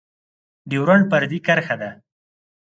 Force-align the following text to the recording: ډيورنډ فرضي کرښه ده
ډيورنډ 0.69 1.03
فرضي 1.11 1.39
کرښه 1.45 1.75
ده 1.81 1.89